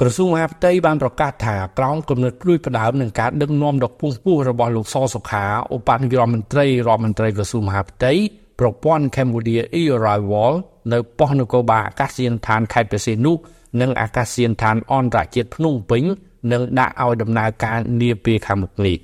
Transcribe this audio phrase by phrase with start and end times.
[0.00, 8.12] ក្រសួងមហាផ្ទៃបានប្រកាសថាក្រោមគំនិតព្រួយផ្ដើមនឹងការដឹកនាំដ៏ពងពោះរបស់លោកសសុខាឧបនាយករដ្ឋមន្ត្រីរដ្ឋមន្ត្រីក្រសួងមហាផ្ទៃ
[8.60, 10.52] ប្រព័ន្ធ Cambodia e-arrival
[10.92, 13.32] នៅប៉ុស្តិ៍នគរបាលអាកាសយានដ្ឋានខេត្តបរសេនុ
[13.80, 16.02] និងអាកាសយានដ្ឋានអន្តរជាតិភ្នំពេញ
[16.52, 18.96] នឹងដាក់ឲ្យដំណើរការនាពេលខាងមុខនេះ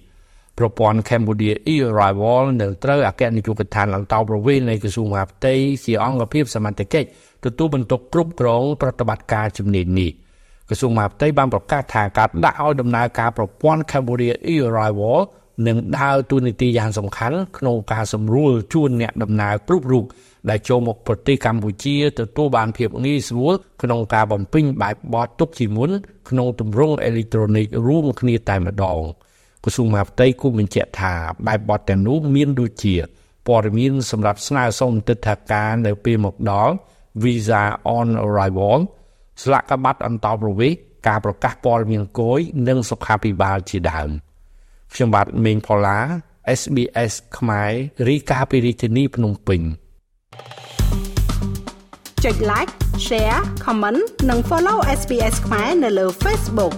[0.59, 7.09] ប្រព័ន្ធ Cambodia e-arrival នឹងត្រូវអគ្គនាយកដ្ឋានអន្តោប្រវេសន៍នៃក្រសួងមហាផ្ទៃជាអង្គភាពសមត្ថកិច្ច
[7.45, 10.13] ទទួលបន្ទុកគ្រប់គ្រងប្រតិបត្តិការជំនាញនេះ។
[10.69, 15.19] ក្រសួងមហាផ្ទៃបានប្រកាសថាការដាក់ឲ្យដំណើរការប្រព័ន្ធ Cambodia e-arrival
[15.67, 20.05] នឹងដើរតួនាទីយ៉ាងសំខាន់ក្នុងការសម្រួលជួនអ្នកដំណើរគ្រប់រូប
[20.51, 25.91] ដែលចូលមកប្រទេសកម្ពុជាទទួលបានភាពងាយស្រួលក្នុងការបំពេញបែបបទទុកជាមុន
[26.29, 29.01] ក្នុងទម្រង់អេឡិចត្រូនិករួមគ្នាតែម្ដង
[29.65, 31.15] ក្រសួងមហាផ្ទៃគូបញ្ជាក់ថា
[31.47, 32.95] បែបបទទាំងនោះមានដូចជា
[33.47, 36.75] ព័ត៌មានសម្រាប់ស្នើសុំទិដ្ឋាការនៅពេលមកដល់
[37.23, 37.63] Visa
[37.97, 38.77] on arrival
[39.43, 44.11] ស្លាកក្បាត់អន្តោប្រវេសន៍ការប្រកាសព័ត៌មានគយនិងសុខាភិបាលជាដើម
[44.95, 45.99] ខ្ញុំបាទមេងផល្លា
[46.61, 47.73] SBS ខ្មែរ
[48.09, 49.61] រីកាពីរាជធានីភ្នំពេញ
[52.25, 52.73] ចុច like
[53.07, 56.75] share comment និង follow SBS ខ្មែរនៅលើ Facebook